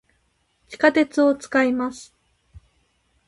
[0.67, 2.11] 地下鉄を、使います。